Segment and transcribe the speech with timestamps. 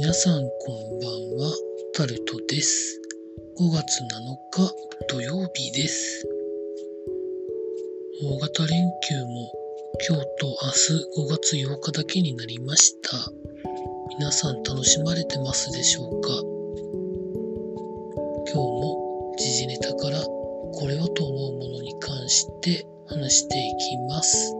[0.00, 1.52] 皆さんこんばんは、
[1.92, 2.98] タルトです。
[3.58, 4.06] 5月7
[4.50, 4.72] 日
[5.10, 6.26] 土曜日です。
[8.22, 9.52] 大型連休も
[10.08, 13.10] 今日と明日5月8日だけになりました。
[14.18, 16.30] 皆さん楽しまれてますでしょうか？
[18.50, 24.54] 今日も時事ネタからこれはと思うものに関して話していきます。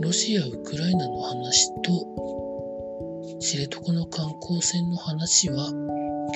[0.00, 2.39] ロシア・ウクライナの話と
[3.50, 5.72] 知床の観光船の話は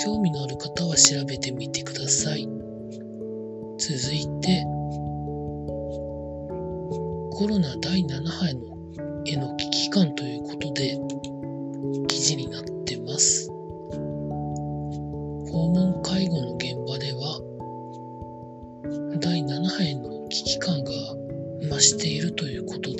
[0.04, 2.48] 興味のある方は調べてみてください。
[3.78, 4.64] 続いて
[7.30, 8.60] コロナ第7波への
[9.26, 10.98] への危機感ということで
[12.08, 13.48] 記事になってます。
[15.52, 17.40] 訪問介護の現場では
[19.20, 20.90] 第7波への危機感が
[21.70, 22.93] 増しているということ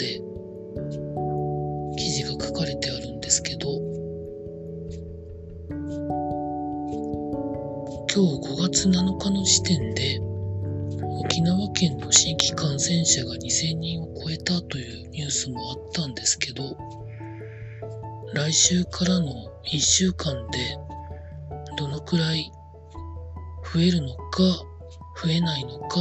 [8.15, 10.20] 今日5月7日の時点で
[11.19, 16.77] 沖縄県の新規感染者が2000人を超えたというニュースもあったんですけど
[18.33, 20.79] 来週からの1週間で
[21.77, 22.53] どのくらい
[23.75, 24.43] 増えるのか
[25.21, 25.99] 増えないのか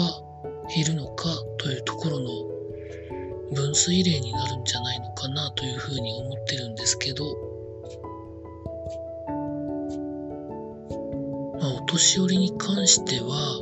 [0.75, 7.25] 減るのかというところの分水嶺になるんじゃないのかなというふうに思ってるんですけど、
[11.93, 13.61] 年寄りに関しては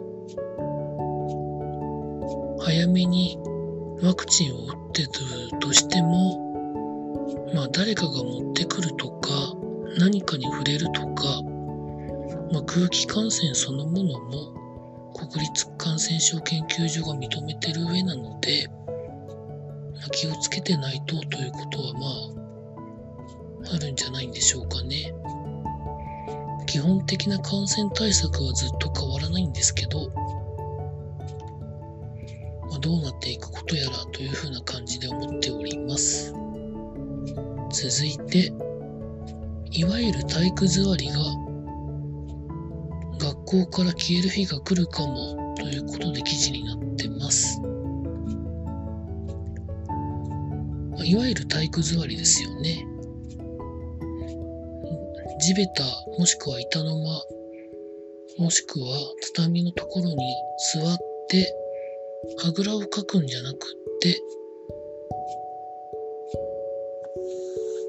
[2.63, 3.37] 早めに
[4.01, 5.09] ワクチンを打ってる
[5.59, 9.29] としても、まあ、誰かが持ってくるとか
[9.99, 11.41] 何かに触れるとか、
[12.53, 18.69] まあ、空気感染そのものも国立感染症研究所が認めてる上なので、
[19.93, 21.99] まあ、気をつけてないとということはま
[23.71, 25.13] ああるんじゃないんでしょうかね。
[26.71, 30.09] 基本的な感染対策はずっと変わらないんですけど、
[32.69, 36.33] まあ、どうなっていくことやらというふうな感じで思っております。
[37.73, 38.53] 続いて、
[39.71, 41.15] いわゆる体育座りが
[43.19, 47.61] 学校から消える日が来るかもということで記事になってます。
[51.03, 52.87] いわゆる体育座りですよね。
[55.41, 55.83] 地べた
[56.19, 57.23] もしくは板の間
[58.37, 58.97] もしくは
[59.33, 60.15] 畳のところに
[60.73, 60.97] 座っ
[61.29, 61.55] て
[62.45, 63.57] あぐらをかくんじゃなくっ
[64.01, 64.21] て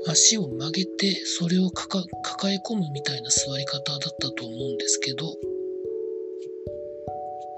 [0.09, 2.03] 足を曲げてそれを抱
[2.53, 5.37] え込むみたいな座り方だったと思うんですけど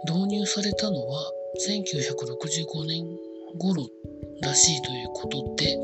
[0.06, 1.32] 導入されたのは
[1.68, 3.06] 1965年
[3.58, 3.88] 頃
[4.42, 5.78] らしいということで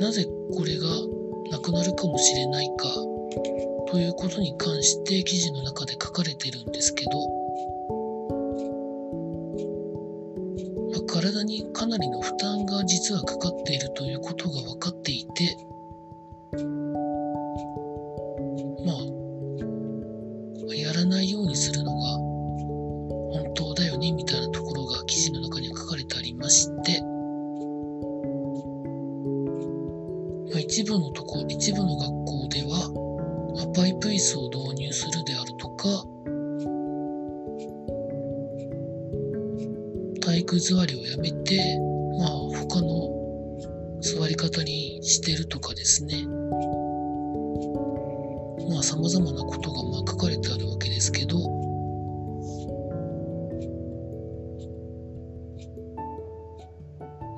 [0.00, 0.24] なぜ
[0.56, 1.21] これが
[1.52, 2.88] なくなるかもしれないか
[3.90, 7.10] ということに関して記事の中で書かれてるんですけど、
[10.90, 15.58] まあ、体にかなりの負担が実はかかっているということが分かっていて
[18.86, 18.94] ま
[20.70, 22.06] あやらないようにするのが
[23.42, 27.02] 本当だよねみたいなところが記事の中に書かれてありまして
[30.52, 31.21] まあ、一部のと
[34.22, 35.88] パイプ椅子を導入するであるとか
[40.24, 41.78] 体育座りをやめて、
[42.18, 43.08] まあ、他の
[44.00, 46.24] 座り方にしてるとかですね。
[48.70, 51.38] まあ様々なことがまあ書かれてあるわけですけど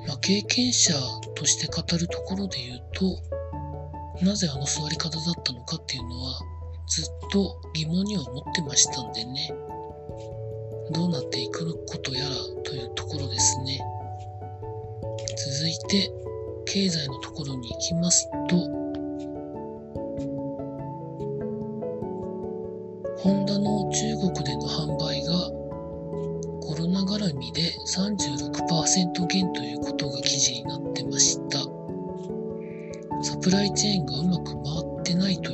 [0.06, 0.92] まあ、経験者
[1.34, 6.33] として語るところで言うと、なぜあの座り方だったのかっていうのは、
[6.94, 9.52] ずっと疑問に思ってましたんでね、
[10.92, 13.80] どうなっていくことやらというところですね。
[15.58, 16.12] 続いて、
[16.66, 18.56] 経済のところに行きますと、
[23.18, 25.50] ホンダの中国での販売が
[26.60, 31.58] コロナ絡みで36%減ということが記事になってました。
[33.24, 34.62] サプライチェーンがうまく回
[35.00, 35.53] ってないとい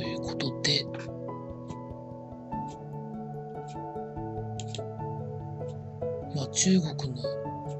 [6.63, 7.23] 中国の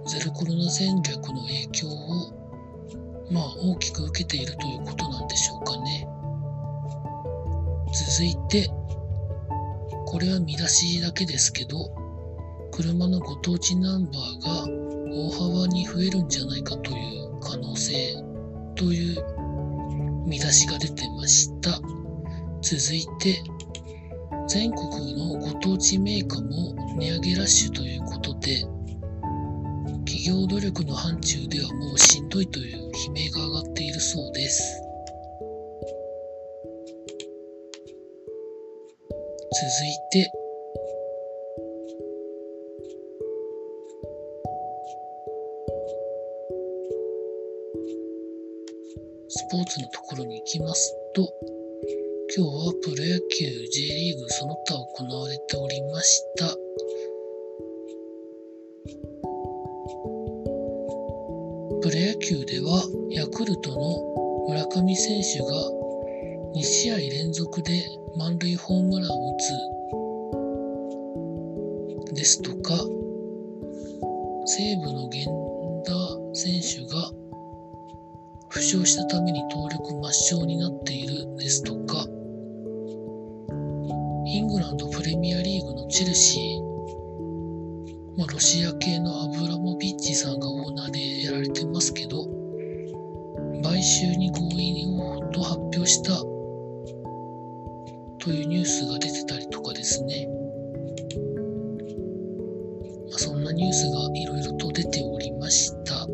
[0.07, 2.33] ゼロコロナ戦略の影響を、
[3.29, 6.07] まあ、大きく受けているということなんでしょうかね。
[7.93, 8.71] 続いて、
[10.07, 11.91] これは見出しだけですけど、
[12.71, 14.65] 車のご当地ナンバーが
[15.13, 17.93] 大幅に増えるんじゃないかという可能性
[18.73, 21.79] という見出しが出てました。
[22.63, 23.43] 続いて、
[24.53, 28.65] 全国のご当地メーカーも値上げラッシュということで、
[30.03, 34.61] 企業努力の範疇ではもうしんどいという悲鳴が上がっているそうです。
[39.53, 40.29] 続いて、
[49.29, 51.60] スポーツのところに行きますと、
[52.33, 56.47] 今日はプロ野球 J リーグその他行われておりました。
[61.81, 65.47] プロ野球ではヤクルトの村上選手が
[66.55, 67.83] 2試合連続で
[68.15, 69.37] 満塁ホームランを打
[72.13, 72.75] つですとか
[74.45, 75.91] 西武の源田
[76.33, 77.11] 選手が
[78.51, 82.05] 負傷したために登録抹消になっているですとか、
[84.71, 92.25] ングランドプレミアリーグのチェルシー、まあ、ロシア系のアブラモビッチさんがオーナーでやられてますけど、
[93.63, 96.17] 買収に合意をと発表した
[98.19, 100.27] というニュースが出てたりとかですね。
[103.09, 106.07] まあ、そんなニュースがいろいろと出ておりました。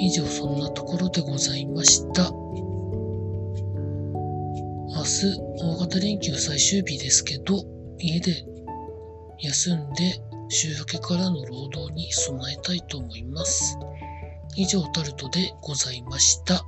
[0.00, 2.47] 以上そんなところでございました。
[5.58, 7.64] 大型連休最終日ですけど、
[7.98, 8.44] 家で
[9.40, 13.76] 休んで週明けからの労働に備えたいと思います。
[14.56, 16.64] 以上タルトでございました。